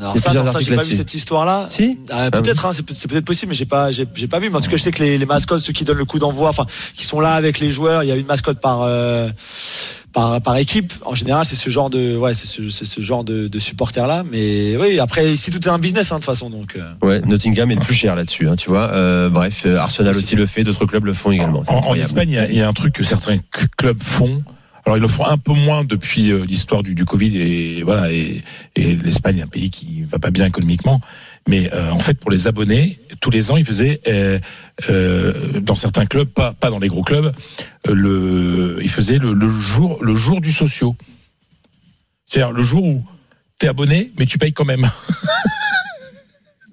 Alors 0.00 0.14
ça, 0.18 0.32
non, 0.32 0.46
ça, 0.46 0.60
j'ai 0.60 0.74
pas 0.76 0.82
vu 0.82 0.92
cette 0.96 1.14
histoire-là. 1.14 1.66
Si 1.68 1.98
Ah, 2.10 2.30
peut-être, 2.30 2.64
hein, 2.66 2.72
c'est 2.74 2.82
peut- 2.82 2.94
c'est 2.94 3.08
peut-être 3.08 3.24
possible, 3.24 3.50
mais 3.50 3.54
j'ai 3.56 3.66
pas, 3.66 3.90
j'ai 3.92 4.06
pas 4.06 4.38
vu. 4.38 4.48
Mais 4.50 4.56
en 4.56 4.60
tout 4.60 4.70
cas, 4.70 4.76
je 4.76 4.82
sais 4.82 4.92
que 4.92 5.02
les, 5.02 5.18
les 5.18 5.26
mascottes, 5.26 5.60
ceux 5.60 5.72
qui 5.74 5.84
donnent 5.84 5.98
le 5.98 6.04
coup 6.06 6.18
d'envoi, 6.18 6.48
enfin, 6.48 6.64
qui 6.94 7.04
sont 7.04 7.20
là 7.20 7.34
avec 7.34 7.58
les 7.60 7.70
joueurs, 7.70 8.02
il 8.02 8.08
y 8.08 8.12
a 8.12 8.16
une 8.16 8.26
mascotte 8.26 8.60
par 8.60 8.80
euh, 8.82 9.28
par, 10.12 10.40
par 10.40 10.56
équipe. 10.56 10.92
En 11.04 11.14
général, 11.14 11.44
c'est 11.46 11.54
ce 11.54 11.70
genre 11.70 11.88
de, 11.90 12.16
ouais, 12.16 12.34
c'est 12.34 12.46
ce, 12.46 13.00
genre 13.00 13.22
de, 13.24 13.46
de 13.46 13.58
supporters 13.60 14.06
là. 14.08 14.24
Mais 14.28 14.76
oui, 14.76 14.98
après 14.98 15.30
ici 15.32 15.50
tout 15.52 15.60
est 15.60 15.68
un 15.70 15.78
business 15.78 16.10
hein, 16.10 16.16
de 16.16 16.20
toute 16.20 16.26
façon, 16.26 16.50
donc. 16.50 16.76
euh, 16.76 17.06
Ouais, 17.06 17.20
Nottingham 17.20 17.70
est 17.70 17.76
le 17.76 17.80
plus 17.80 17.94
cher 17.94 18.16
là-dessus, 18.16 18.48
hein, 18.48 18.56
tu 18.56 18.70
vois. 18.70 18.90
Euh, 18.92 19.28
bref, 19.28 19.62
euh, 19.66 19.76
Arsenal 19.76 20.16
aussi 20.16 20.34
le 20.34 20.46
fait, 20.46 20.64
d'autres 20.64 20.86
clubs 20.86 21.04
le 21.04 21.12
font 21.12 21.30
également. 21.30 21.62
En. 21.68 21.94
Espagne, 21.94 22.30
il 22.30 22.34
y 22.34 22.38
a- 22.38 22.48
il 22.50 22.56
y, 22.56 22.60
a 22.62 22.68
un 22.68 22.72
truc 22.72 22.94
que 22.94 23.04
certains 23.04 23.38
clubs 23.76 24.02
font. 24.02 24.42
Alors 24.90 24.98
ils 24.98 25.02
le 25.02 25.06
font 25.06 25.24
un 25.24 25.38
peu 25.38 25.52
moins 25.52 25.84
depuis 25.84 26.32
euh, 26.32 26.44
l'histoire 26.44 26.82
du, 26.82 27.04
Covid 27.04 27.38
et 27.38 27.84
voilà 27.84 28.10
et, 28.10 28.42
l'Espagne 28.74 29.38
est 29.38 29.42
un 29.42 29.46
pays 29.46 29.70
qui 29.70 30.02
va 30.02 30.18
pas 30.18 30.32
bien 30.32 30.46
économiquement. 30.46 31.00
Mais 31.48 31.72
euh, 31.72 31.92
en 31.92 32.00
fait, 32.00 32.14
pour 32.14 32.32
les 32.32 32.48
abonnés, 32.48 32.98
tous 33.20 33.30
les 33.30 33.52
ans, 33.52 33.56
ils 33.56 33.64
faisaient 33.64 34.00
euh, 34.08 34.40
dans 35.60 35.76
certains 35.76 36.06
clubs, 36.06 36.26
pas 36.26 36.54
pas 36.54 36.70
dans 36.70 36.80
les 36.80 36.88
gros 36.88 37.04
clubs, 37.04 37.32
ils 37.86 38.90
faisaient 38.90 39.18
le, 39.18 39.32
le 39.32 39.48
jour 39.48 40.02
le 40.02 40.16
jour 40.16 40.40
du 40.40 40.50
socio. 40.50 40.96
C'est-à-dire 42.26 42.50
le 42.50 42.64
jour 42.64 42.84
où 42.84 43.04
t'es 43.60 43.68
abonné, 43.68 44.10
mais 44.18 44.26
tu 44.26 44.38
payes 44.38 44.52
quand 44.52 44.64
même. 44.64 44.90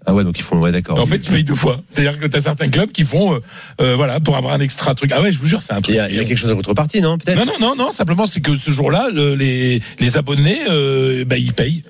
Ah 0.09 0.13
ouais, 0.13 0.23
donc 0.23 0.39
ils 0.39 0.43
font, 0.43 0.57
ouais, 0.59 0.71
d'accord. 0.71 0.97
En 0.99 1.05
fait, 1.05 1.19
tu 1.19 1.29
payes 1.31 1.43
deux 1.43 1.53
fois. 1.53 1.81
C'est-à-dire 1.91 2.17
que 2.17 2.27
t'as 2.27 2.39
certains 2.39 2.69
clubs 2.69 2.91
qui 2.93 3.03
font, 3.03 3.33
euh, 3.35 3.39
euh, 3.81 3.95
voilà, 3.97 4.21
pour 4.21 4.37
avoir 4.37 4.53
un 4.53 4.61
extra 4.61 4.95
truc. 4.95 5.11
Ah 5.13 5.21
ouais, 5.21 5.33
je 5.33 5.37
vous 5.37 5.47
jure, 5.47 5.61
c'est 5.61 5.73
un 5.73 5.79
il 5.79 5.83
truc. 5.83 5.95
y, 5.95 5.99
a, 5.99 6.09
il 6.09 6.15
y 6.15 6.19
a 6.19 6.23
quelque 6.23 6.37
chose 6.37 6.49
en 6.51 6.55
contrepartie, 6.55 7.01
non 7.01 7.17
Peut-être? 7.17 7.37
Non, 7.37 7.45
non, 7.45 7.59
non, 7.59 7.75
non. 7.75 7.91
Simplement, 7.91 8.25
c'est 8.25 8.39
que 8.39 8.55
ce 8.55 8.71
jour-là, 8.71 9.09
le- 9.13 9.35
les, 9.35 9.81
les 9.99 10.17
abonnés, 10.17 10.59
euh, 10.69 11.25
bah, 11.25 11.37
ils 11.37 11.51
payent. 11.51 11.83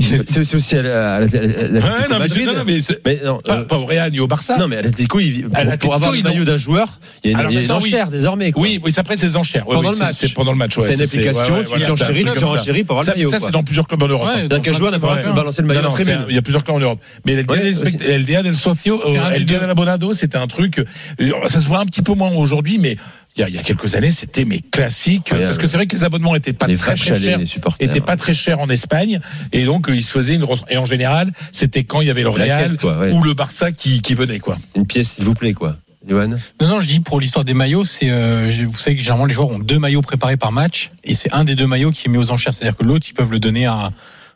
C'est 0.00 0.44
c'est 0.44 0.56
aussi 0.56 0.76
à 0.76 0.82
la, 0.82 1.14
à 1.16 1.20
la- 1.20 1.26
à 1.26 1.28
la- 1.28 1.68
non, 1.68 1.80
c'est- 2.02 2.18
Madrid. 2.18 2.46
non, 2.46 2.54
non, 2.54 2.62
mais 2.66 2.80
c'est- 2.80 3.00
Mais 3.04 3.20
non, 3.24 3.38
pas, 3.38 3.58
euh, 3.58 3.64
pas 3.64 3.76
au 3.78 3.84
Real 3.84 4.10
ni 4.10 4.20
au 4.20 4.26
Barça. 4.26 4.56
non, 4.56 4.68
mais 4.68 4.76
à 4.76 4.82
l'Atlético, 4.82 5.20
il- 5.20 5.48
pour, 5.48 5.58
À 5.58 5.76
pour 5.76 5.94
avoir 5.94 6.12
le 6.12 6.22
maillot 6.22 6.44
d'un 6.44 6.56
joueur, 6.56 7.00
il 7.22 7.30
y 7.30 7.30
a 7.30 7.32
une, 7.34 7.40
Alors, 7.40 7.50
il 7.50 7.54
y 7.54 7.58
a 7.58 7.60
une 7.60 7.66
maintenant, 7.68 7.82
oui. 7.82 7.88
enchère 7.88 8.10
désormais. 8.10 8.52
quoi. 8.52 8.62
Oui, 8.62 8.80
oui, 8.82 8.92
c'est 8.92 9.00
après 9.00 9.16
ces 9.16 9.36
enchères. 9.36 9.64
Pendant 9.64 9.80
oui, 9.80 9.86
le 9.88 9.92
c'est- 9.92 9.98
match. 10.00 10.14
C'est 10.16 10.32
pendant 10.34 10.52
le 10.52 10.58
match. 10.58 10.76
Ouais, 10.78 10.88
T'as 10.88 10.94
une 10.94 11.06
c'est- 11.06 11.18
application, 11.18 11.54
ouais, 11.54 11.60
ouais, 11.60 11.84
tu 11.84 11.90
enchéris, 11.90 12.24
tu 12.24 12.44
enchéris 12.44 12.84
pour 12.84 12.98
avoir 12.98 13.14
le 13.14 13.18
maillot. 13.18 13.30
ça, 13.30 13.40
c'est 13.40 13.50
dans 13.50 13.62
plusieurs 13.62 13.86
clubs 13.86 14.02
en 14.02 14.08
Europe. 14.08 14.28
Hein. 14.34 14.46
Donc 14.48 14.66
un 14.66 14.72
joueur 14.72 14.90
n'a 14.92 14.98
pas 14.98 15.16
balancer 15.34 15.62
le 15.62 15.68
maillot 15.68 15.82
c'est- 15.96 16.16
Il 16.28 16.34
y 16.34 16.38
a 16.38 16.42
plusieurs 16.42 16.64
clubs 16.64 16.76
en 16.76 16.80
Europe. 16.80 16.98
Mais 17.24 17.34
aussi. 17.38 17.96
del, 17.96 18.56
Socio, 18.56 19.00
C'est 19.04 19.18
euh, 19.18 19.38
deux. 19.40 19.58
del 19.58 19.70
Abonado, 19.70 20.12
c'était 20.12 20.38
un 20.38 20.46
truc. 20.46 20.78
euh, 20.78 21.32
Ça 21.46 21.60
se 21.60 21.66
voit 21.68 21.78
un 21.78 21.86
petit 21.86 22.02
peu 22.02 22.14
moins 22.14 22.30
aujourd'hui, 22.32 22.78
mais 22.78 22.96
il 23.40 23.42
y 23.42 23.44
a, 23.44 23.48
il 23.48 23.54
y 23.54 23.58
a 23.58 23.62
quelques 23.62 23.94
années, 23.94 24.10
c'était 24.10 24.44
mais 24.44 24.60
classique. 24.60 25.30
Parce 25.30 25.56
que 25.58 25.66
c'est 25.66 25.76
vrai 25.76 25.86
que 25.86 25.96
les 25.96 26.04
abonnements 26.04 26.34
étaient 26.34 26.52
pas 26.52 26.66
Les 26.66 26.76
très 26.76 26.92
à 26.92 26.96
chers. 26.96 27.38
étaient 27.80 28.00
pas 28.00 28.16
très 28.16 28.34
chers 28.34 28.60
en 28.60 28.68
Espagne 28.68 29.20
et 29.52 29.64
donc 29.64 29.88
euh, 29.88 29.96
ils 29.96 30.02
se 30.02 30.12
faisaient 30.12 30.34
une 30.34 30.46
et 30.68 30.76
en 30.76 30.84
général 30.84 31.32
c'était 31.52 31.84
quand 31.84 32.00
il 32.02 32.08
y 32.08 32.10
avait 32.10 32.22
le 32.22 32.28
Real 32.28 32.70
quête, 32.70 32.80
quoi, 32.80 32.98
ouais. 32.98 33.12
ou 33.12 33.22
le 33.22 33.34
Barça 33.34 33.72
qui, 33.72 34.02
qui 34.02 34.14
venait 34.14 34.38
quoi. 34.40 34.58
Une 34.76 34.86
pièce, 34.86 35.12
s'il 35.12 35.24
vous 35.24 35.34
plaît, 35.34 35.52
quoi. 35.54 35.76
Johan 36.08 36.28
Non, 36.60 36.68
non, 36.68 36.80
je 36.80 36.88
dis 36.88 37.00
pour 37.00 37.20
l'histoire 37.20 37.44
des 37.44 37.54
maillots, 37.54 37.84
c'est, 37.84 38.10
euh, 38.10 38.50
je- 38.50 38.64
vous 38.64 38.76
savez 38.78 38.96
que 38.96 39.02
généralement 39.02 39.26
les 39.26 39.34
joueurs 39.34 39.50
ont 39.50 39.58
deux 39.58 39.78
maillots 39.78 40.00
préparés 40.02 40.36
par 40.38 40.50
match, 40.52 40.90
et 41.04 41.14
c'est 41.14 41.32
un 41.32 41.44
des 41.44 41.54
deux 41.54 41.66
maillots 41.66 41.92
qui 41.92 42.08
est 42.08 42.10
mis 42.10 42.16
aux 42.18 42.30
enchères. 42.30 42.54
C'est-à-dire 42.54 42.76
que 42.76 42.84
l'autre, 42.84 43.06
ils 43.08 43.14
peuvent 43.14 43.30
le 43.30 43.38
donner 43.38 43.66
à 43.66 43.90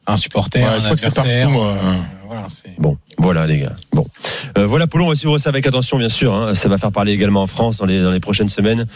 un 0.07 0.17
supporter, 0.19 0.61
Ouais, 0.63 0.69
un 0.69 0.79
je 0.79 0.85
crois 0.85 0.95
que 0.95 1.01
c'est 1.01 1.07
adversaire. 1.07 1.47
partout, 1.49 1.63
euh, 1.63 1.75
euh, 1.83 1.95
voilà. 2.27 2.47
Bon, 2.79 2.99
voilà 3.17 3.47
les 3.47 3.61
gars. 3.61 3.73
Bon, 3.95 4.07
Euh, 4.59 4.67
voilà 4.67 4.87
Polo, 4.87 5.05
on 5.05 5.09
va 5.09 5.15
suivre 5.15 5.39
ça 5.39 5.49
avec 5.51 5.67
attention 5.67 5.99
bien 5.99 6.09
sûr. 6.09 6.33
hein. 6.35 6.55
Ça 6.55 6.69
va 6.69 6.79
faire 6.79 6.93
parler 6.93 7.13
également 7.13 7.43
en 7.43 7.47
France 7.47 7.77
dans 7.79 7.87
les 7.87 8.01
dans 8.03 8.11
les 8.13 8.21
prochaines 8.21 8.49
semaines 8.49 8.87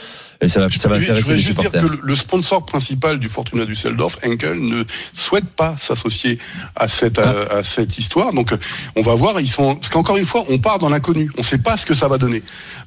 et 0.41 0.49
ça 0.49 0.61
va 0.61 0.69
ça 0.69 0.89
va 0.89 1.01
je 1.01 1.13
voulais 1.23 1.39
juste 1.39 1.59
dire 1.61 1.71
que 1.73 1.79
le, 1.79 1.99
le 2.03 2.15
sponsor 2.15 2.65
principal 2.65 3.19
du 3.19 3.29
Fortuna 3.29 3.65
Düsseldorf, 3.65 4.19
Henkel, 4.25 4.61
ne 4.61 4.85
souhaite 5.13 5.47
pas 5.49 5.77
s'associer 5.79 6.39
à 6.77 6.87
cette 6.89 7.19
Ah. 7.19 7.35
à, 7.51 7.55
à 7.59 7.63
cette 7.65 7.99
histoire. 7.99 8.33
Donc, 8.33 8.53
euh, 8.53 8.57
on 8.97 9.03
va 9.03 9.15
voir. 9.17 9.41
Ils 9.41 9.49
sont 9.49 9.75
parce 9.77 9.89
qu'encore 9.89 10.17
une 10.17 10.25
fois, 10.25 10.45
on 10.49 10.59
part 10.59 10.79
dans 10.79 10.89
l'inconnu. 10.89 11.31
On 11.37 11.41
ne 11.41 11.47
sait 11.47 11.59
pas 11.59 11.77
ce 11.77 11.85
que 11.87 11.95
ça 11.95 12.07
va 12.07 12.19
donner. 12.19 12.43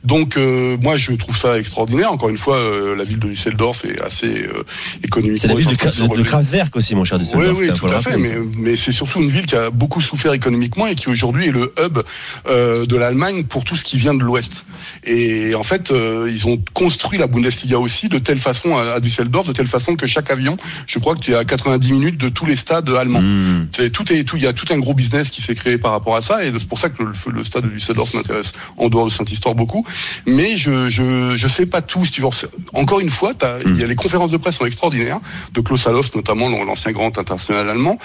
Donc, 0.06 0.38
euh, 0.38 0.78
moi, 0.82 0.98
je 0.98 1.12
trouve 1.14 1.38
ça 1.38 1.60
extraordinaire. 1.60 2.12
Encore 2.14 2.30
une 2.30 2.38
fois, 2.38 2.56
euh, 2.58 2.96
la 2.96 3.04
ville 3.04 3.20
de 3.20 3.28
Düsseldorf 3.28 3.84
est 3.86 4.00
assez 4.02 4.46
euh, 4.46 4.64
économiquement. 5.04 5.42
C'est 5.42 5.48
la 5.50 5.56
ville 5.56 5.68
de. 5.68 6.24
Kraftwerk 6.24 6.74
aussi, 6.76 6.96
mon 6.96 7.04
cher 7.04 7.18
Oui, 7.20 7.26
Düsseldorf. 7.26 7.58
oui, 7.60 7.70
hein, 7.70 7.74
tout 7.74 7.88
à 7.88 8.02
fait. 8.02 8.18
mais 8.18 8.76
c'est 8.78 8.92
surtout 8.94 9.22
une 9.22 9.30
ville 9.30 9.46
qui 9.46 9.56
a 9.58 9.70
beaucoup 9.70 10.00
souffert 10.02 10.32
économiquement 10.34 10.88
et 10.88 10.96
qui 10.96 11.10
aujourd'hui 11.10 11.48
est 11.48 11.52
le 11.52 11.74
hub 11.84 12.00
euh, 12.48 12.86
de 12.86 12.96
l'Allemagne 12.96 13.44
pour 13.44 13.64
tout 13.64 13.78
ce 13.78 13.84
qui 13.84 13.98
vient 13.98 14.14
de 14.14 14.24
l'Ouest. 14.24 14.66
Et 15.04 15.56
en 15.56 15.64
fait, 15.64 15.92
euh, 15.92 16.30
ils 16.32 16.48
ont 16.48 16.62
construit 16.74 17.18
la 17.18 17.28
Bundesliga 17.28 17.80
aussi 17.80 18.10
de 18.10 18.20
telle 18.20 18.40
façon 18.40 18.78
à, 18.78 18.94
à 18.94 19.00
Düsseldorf, 19.00 19.48
de 19.48 19.54
telle 19.54 19.68
façon 19.68 19.96
que 19.96 20.08
chaque 20.08 20.32
avion, 20.32 20.58
je 20.88 21.00
crois 21.00 21.16
que 21.16 21.22
tu 21.22 21.32
es 21.32 21.36
à 21.36 21.46
90 21.46 21.92
minutes 21.94 22.18
de 22.18 22.30
tous 22.30 22.46
les 22.46 22.56
stades 22.56 22.90
allemands. 22.90 23.22
Mmh. 23.22 23.68
C'est 23.72 23.90
tout 23.92 24.12
est 24.12 24.24
tout. 24.24 24.38
Il 24.38 24.44
y 24.44 24.48
a 24.48 24.54
tout 24.54 24.72
un 24.74 24.80
gros 24.80 24.94
business 24.94 25.30
qui 25.30 25.42
s'est 25.42 25.56
créé 25.56 25.78
par 25.78 25.92
rapport 25.92 26.16
à 26.16 26.22
ça, 26.22 26.44
et 26.44 26.52
c'est 26.52 26.68
pour 26.68 26.80
ça 26.80 26.90
que 26.90 27.04
le, 27.04 27.12
le 27.32 27.44
stade 27.44 27.64
de 27.64 27.70
Düsseldorf 27.70 28.14
m'intéresse 28.14 28.52
en 28.78 28.90
dehors 28.90 29.06
de 29.06 29.12
Saint-Histoire 29.12 29.56
beaucoup. 29.56 29.86
Mais 30.26 30.58
je 30.58 30.90
je 30.90 31.36
je 31.36 31.48
sais 31.48 31.66
pas 31.66 31.82
tout. 31.82 32.06
Si 32.06 32.12
tu 32.12 32.22
veux. 32.22 32.30
Encore 32.74 33.00
une 33.00 33.10
fois, 33.10 33.34
y 33.76 33.84
a 33.84 33.88
les 33.88 33.96
conférences 33.96 34.32
de 34.32 34.38
presse 34.38 34.56
sont 34.56 34.66
extraordinaires 34.66 35.20
de 35.54 35.62
Klaus 35.62 35.88
Allofs 35.88 36.16
notamment, 36.16 36.50
l'ancien 36.50 36.92
grand 36.92 37.18
international 37.18 37.70
allemand. 37.70 37.98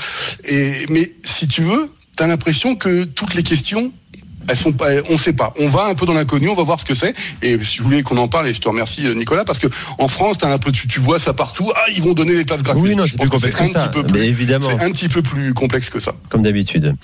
Et 0.45 0.87
mais 0.91 1.13
si 1.23 1.49
tu 1.49 1.63
veux, 1.63 1.91
t'as 2.17 2.27
l'impression 2.27 2.75
que 2.77 3.05
toutes 3.05 3.35
les 3.35 3.43
questions 3.43 3.93
elles 4.49 4.57
sont 4.57 4.71
pas, 4.73 4.91
on 5.11 5.19
sait 5.19 5.33
pas. 5.33 5.53
On 5.59 5.67
va 5.69 5.87
un 5.87 5.97
peu 5.97 6.07
dans 6.07 6.13
l'inconnu, 6.15 6.49
on 6.49 6.55
va 6.55 6.63
voir 6.63 6.79
ce 6.79 6.85
que 6.85 6.95
c'est. 6.95 7.15
Et 7.43 7.59
je 7.61 7.83
voulais 7.83 8.05
qu'on 8.05 8.17
en 8.17 8.29
parle, 8.29 8.47
et 8.47 8.55
je 8.55 8.61
te 8.61 8.69
remercie 8.69 9.05
euh, 9.05 9.13
Nicolas, 9.15 9.45
parce 9.45 9.59
que 9.59 9.67
en 9.99 10.07
France, 10.07 10.39
t'as 10.39 10.53
un 10.53 10.59
peu, 10.59 10.71
tu, 10.71 10.87
tu 10.87 11.01
vois 11.01 11.19
ça 11.19 11.33
partout. 11.33 11.69
Ah, 11.75 11.81
ils 11.97 12.01
vont 12.01 12.13
donner 12.13 12.37
des 12.37 12.45
places 12.45 12.63
gratuites. 12.63 12.85
Oui, 12.85 12.95
non, 12.95 13.07
Je 13.07 13.13
c'est 13.13 13.17
pense 13.17 13.27
plus 13.27 13.31
complexe 13.33 13.57
que 13.57 13.65
un 13.65 13.67
ça. 13.81 13.89
petit 13.89 13.99
peu 14.01 14.07
plus, 14.07 14.21
Mais 14.21 14.27
évidemment, 14.29 14.69
c'est 14.71 14.85
un 14.85 14.93
petit 14.93 15.09
peu 15.09 15.21
plus 15.21 15.53
complexe 15.53 15.91
que 15.91 15.99
ça. 15.99 16.15
comme 16.29 16.43
d'habitude. 16.43 16.95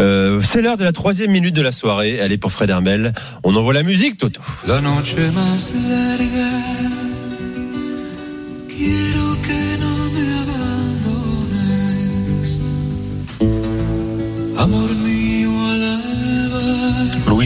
Euh, 0.00 0.42
c'est 0.44 0.60
l'heure 0.60 0.76
de 0.76 0.82
la 0.82 0.90
troisième 0.90 1.30
minute 1.30 1.54
de 1.54 1.62
la 1.62 1.70
soirée. 1.70 2.16
Elle 2.20 2.32
est 2.32 2.38
pour 2.38 2.50
Fred 2.50 2.68
Hermel. 2.68 3.14
On 3.44 3.54
envoie 3.54 3.74
la 3.74 3.84
musique, 3.84 4.18
Toto. 4.18 4.40
La 4.66 4.80
noche 4.80 5.14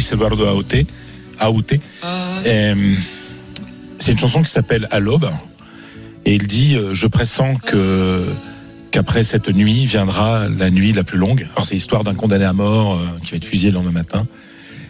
Luis 0.02 0.14
Eduardo 0.14 0.44
Aute. 0.48 0.74
Aute. 1.40 1.74
Euh, 2.46 2.94
c'est 4.00 4.12
une 4.12 4.18
chanson 4.18 4.42
qui 4.42 4.50
s'appelle 4.50 4.88
À 4.90 4.98
l'aube 4.98 5.30
et 6.24 6.34
il 6.34 6.46
dit 6.48 6.74
euh, 6.74 6.92
je 6.92 7.06
pressens 7.06 7.54
que 7.56 8.24
qu'après 8.90 9.22
cette 9.22 9.48
nuit 9.48 9.86
viendra 9.86 10.48
la 10.48 10.70
nuit 10.70 10.92
la 10.92 11.04
plus 11.04 11.18
longue. 11.18 11.46
Alors 11.54 11.66
c'est 11.66 11.74
l'histoire 11.74 12.02
d'un 12.02 12.14
condamné 12.14 12.44
à 12.44 12.52
mort 12.52 12.94
euh, 12.94 13.06
qui 13.24 13.30
va 13.30 13.36
être 13.36 13.44
fusillé 13.44 13.70
le 13.70 13.76
lendemain 13.76 13.92
matin. 13.92 14.26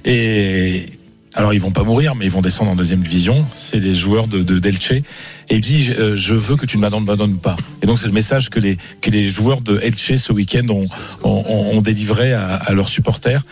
Et 0.07 0.87
Alors 1.35 1.53
ils 1.53 1.61
vont 1.61 1.73
pas 1.73 1.85
mourir, 1.85 2.15
mais 2.15 2.25
ils 2.25 2.31
vont 2.31 2.43
descendre 2.43 2.71
en 2.71 2.77
deuxième 2.77 3.01
division. 3.01 3.45
C'est 3.53 3.79
les 3.79 3.95
joueurs 3.95 4.29
de, 4.29 4.43
de 4.43 4.59
d'Elche. 4.59 4.93
Et 4.93 5.05
il 5.51 5.61
dit 5.61 5.91
euh, 5.99 6.17
je 6.17 6.35
veux 6.35 6.57
que 6.57 6.65
tu 6.65 6.79
ne 6.79 6.83
m'abandonnes 6.83 7.37
pas. 7.37 7.57
Et 7.83 7.87
donc 7.87 7.99
c'est 7.99 8.07
le 8.07 8.15
message 8.15 8.49
que 8.49 8.61
les 8.61 8.79
que 9.03 9.11
les 9.11 9.29
joueurs 9.29 9.61
de 9.61 9.79
Elche 9.83 10.17
ce 10.17 10.33
week-end 10.33 10.67
ont, 10.71 10.85
ont, 11.23 11.45
ont 11.75 11.83
délivré 11.83 12.33
à, 12.33 12.55
à 12.55 12.73
leurs 12.73 12.89
supporters. 12.89 13.43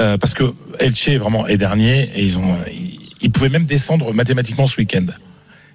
Euh, 0.00 0.18
parce 0.18 0.34
que 0.34 0.52
Elche 0.80 1.08
vraiment 1.10 1.46
est 1.46 1.56
dernier 1.56 2.02
et 2.16 2.22
ils 2.24 2.36
ont 2.38 2.56
ils, 2.72 2.98
ils 3.22 3.30
pouvaient 3.30 3.48
même 3.48 3.64
descendre 3.66 4.12
mathématiquement 4.12 4.66
ce 4.66 4.76
week-end. 4.78 5.06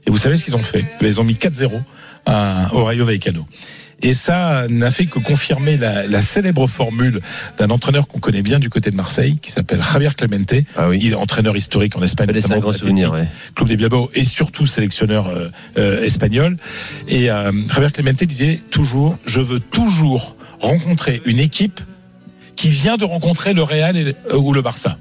Et 0.06 0.12
vous 0.12 0.18
savez 0.18 0.38
ce 0.38 0.44
qu'ils 0.44 0.56
ont 0.56 0.60
fait? 0.60 0.86
Ils 1.02 1.20
ont 1.20 1.24
mis 1.24 1.36
4-0 1.36 1.72
à- 2.26 2.70
au 2.74 2.84
Rayo 2.84 3.06
Vallecano. 3.06 3.48
Et 4.02 4.14
ça 4.14 4.66
n'a 4.70 4.92
fait 4.92 5.06
que 5.08 5.20
confirmer 5.20 5.76
la, 5.76 6.08
la 6.08 6.22
célèbre 6.22 6.68
formule 6.68 7.20
d'un 7.58 7.70
entraîneur 7.70 8.08
qu'on 8.08 8.20
connaît 8.20 8.42
bien 8.42 8.58
du 8.58 8.70
côté 8.70 8.92
de 8.92 8.96
Marseille, 8.96 9.38
qui 9.42 9.52
s'appelle 9.52 9.82
Javier 9.84 10.12
Clemente. 10.16 10.54
Ah 10.78 10.88
oui. 10.88 11.00
Il 11.02 11.12
est 11.12 11.16
entraîneur 11.16 11.58
historique 11.58 11.98
en 11.98 12.02
Espagne, 12.02 12.28
C'est 12.30 12.32
un 12.34 12.40
notamment 12.40 12.60
grand 12.62 12.72
souvenir, 12.72 13.12
ouais. 13.12 13.28
Club 13.56 13.68
des 13.68 13.76
Bilbao 13.76 14.10
et 14.16 14.24
surtout 14.24 14.66
sélectionneur 14.66 15.28
euh, 15.28 15.50
euh, 15.78 16.04
espagnol. 16.06 16.56
Et 17.10 17.30
euh, 17.30 17.52
Javier 17.74 17.92
Clemente 17.92 18.24
disait 18.24 18.62
toujours, 18.72 19.18
je 19.26 19.42
veux 19.42 19.60
toujours 19.60 20.38
rencontrer 20.62 21.22
une 21.26 21.40
équipe 21.40 21.82
qui 22.60 22.68
vient 22.68 22.98
de 22.98 23.06
rencontrer 23.06 23.54
le 23.54 23.64
Real 23.64 23.96
euh, 23.96 24.36
ou 24.36 24.52
le 24.52 24.62
Barça. 24.62 24.98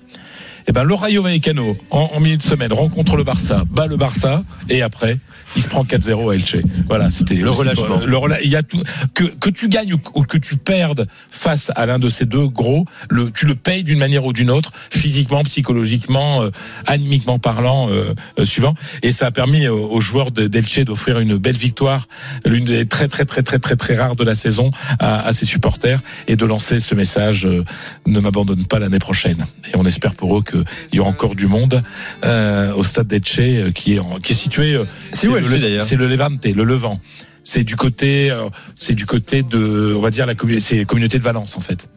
Et 0.69 0.73
ben 0.73 0.85
le 0.85 0.95
Rayo 0.95 1.23
Vallecano 1.23 1.77
en, 1.91 2.11
en 2.15 2.21
milieu 2.21 2.37
de 2.37 2.43
semaine 2.43 2.73
rencontre 2.75 3.17
le 3.17 3.25
Barça, 3.25 3.65
bat 3.71 3.87
le 3.87 3.97
Barça 3.97 4.43
et 4.69 4.83
après 4.83 5.19
il 5.57 5.63
se 5.63 5.69
prend 5.69 5.83
4-0 5.83 6.31
à 6.31 6.35
Elche. 6.35 6.57
Voilà, 6.89 7.11
c'était 7.11 7.35
Le 7.37 7.51
relâchement. 7.51 8.01
Le 8.05 8.17
rela- 8.19 8.39
il 8.45 8.51
y 8.51 8.57
a 8.57 8.63
tout 8.63 8.83
que 9.15 9.25
que 9.25 9.49
tu 9.49 9.71
gagnes 9.71 9.95
ou, 9.95 10.23
que 10.25 10.37
tu 10.37 10.57
perdes 10.57 11.09
face 11.31 11.73
à 11.75 11.87
l'un 11.87 11.99
de 11.99 12.11
ces 12.11 12.27
deux 12.27 12.49
gros, 12.49 12.85
le 13.09 13.31
tu 13.31 13.47
le 13.47 13.55
payes 13.55 13.83
d'une 13.83 13.99
manière 13.99 14.27
ou 14.27 14.35
d'une 14.35 14.51
autre, 14.51 14.73
physiquement, 14.91 15.43
psychologiquement, 15.45 16.43
euh, 16.43 16.51
animiquement 16.87 17.39
parlant, 17.39 17.89
euh, 17.89 18.15
euh, 18.39 18.45
suivant. 18.45 18.75
Et 19.03 19.11
ça 19.11 19.27
a 19.27 19.31
permis 19.31 19.69
aux, 19.69 20.01
joueurs 20.03 20.31
de- 20.33 20.47
d'Elche 20.49 20.81
d'offrir 20.81 21.19
une 21.19 21.39
belle 21.39 21.57
victoire, 21.57 22.09
l'une 22.45 22.67
des 22.67 22.85
très 22.87 23.09
très 23.09 23.25
très 23.25 23.43
très 23.43 23.59
très 23.59 23.77
très 23.77 23.97
rares 23.97 24.17
de 24.17 24.25
la 24.25 24.35
saison 24.35 24.71
à, 24.99 25.21
à 25.27 25.33
ses 25.33 25.47
supporters 25.47 26.01
et 26.29 26.37
de 26.37 26.45
lancer 26.45 26.79
ce 26.79 26.95
message 26.95 27.47
euh, 27.47 27.65
ne 28.07 28.21
m'abandonne 28.21 28.67
pas 28.67 28.79
l'année 28.79 28.99
prochaine. 28.99 29.47
Et 29.73 29.77
on 29.77 29.87
espère 29.87 30.15
pour 30.15 30.37
eux 30.39 30.43
qu'il 30.89 30.97
y 30.97 31.01
aura 31.01 31.11
encore 31.11 31.35
du 31.35 31.47
monde 31.47 31.83
euh, 32.25 32.73
au 32.75 32.85
stade 32.85 33.07
d'Elche 33.09 33.39
euh, 33.41 33.71
qui 33.73 33.95
est 33.95 33.99
en- 33.99 34.19
qui 34.23 34.33
est 34.33 34.37
situé. 34.37 34.75
euh, 34.75 34.85
C'est 35.13 35.29
où 35.29 35.35
le- 35.35 35.79
C'est 35.81 35.97
le 35.97 36.09
Levante, 36.09 36.45
le 36.45 36.65
Levant. 36.65 37.01
C'est 37.45 37.65
du 37.65 37.77
côté, 37.77 38.31
euh, 38.31 38.49
c'est 38.75 38.95
du 38.95 39.07
côté 39.07 39.43
de, 39.43 39.95
on 39.97 40.01
va 40.01 40.11
dire 40.11 40.27
la 40.27 40.35
communauté, 40.35 40.63
c'est 40.65 40.85
communauté 40.85 41.19
de 41.19 41.25
Valence 41.25 41.57
en 41.57 41.61
fait. 41.61 41.89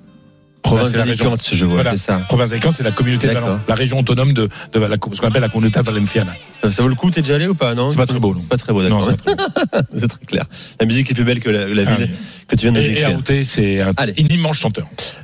Province 0.64 0.92
d'Alicante, 0.92 1.42
je 1.52 1.66
vois, 1.66 1.76
Voilà. 1.82 1.92
c'est 1.92 1.98
ça. 2.06 2.18
Province 2.30 2.52
d'Alicante, 2.52 2.74
c'est 2.74 2.84
la 2.84 2.92
communauté 2.92 3.28
de. 3.28 3.34
Valence, 3.34 3.56
la 3.68 3.74
région 3.76 3.98
autonome 4.00 4.34
de, 4.34 4.48
de 4.74 4.80
la, 4.80 4.92
ce 5.12 5.20
qu'on 5.20 5.28
appelle 5.28 5.42
la 5.42 5.50
communauté 5.50 5.82
valenciana. 5.82 6.34
Ça 6.70 6.84
vaut 6.84 6.88
le 6.88 6.94
coup, 6.96 7.10
t'es 7.10 7.22
déjà 7.22 7.36
allé 7.36 7.48
ou 7.48 7.56
pas, 7.56 7.74
non 7.74 7.90
C'est 7.90 7.98
pas 7.98 8.06
très 8.06 8.20
beau, 8.20 8.36
non. 8.36 8.42
Pas 8.44 8.58
très 8.58 8.72
beau, 8.72 8.84
d'accord. 8.84 9.10
c'est 9.98 10.08
très 10.08 10.26
clair. 10.26 10.46
La 10.80 10.86
musique 10.86 11.10
est 11.10 11.16
plus 11.16 11.24
belle 11.24 11.40
que 11.40 11.50
la, 11.50 11.68
la 11.68 11.84
Ah 11.88 11.96
ville 11.96 12.10
oui. 12.12 12.18
que 12.48 12.56
tu 12.56 12.62
viens 12.68 12.72
de 12.74 12.80
Et, 12.80 12.86
et 12.86 12.90
décrire. 12.90 13.16
Aouté, 13.18 13.44
c'est 13.44 13.82
un, 13.82 13.90
un 13.98 14.08
immense 14.30 14.58
chanteur. 14.58 14.88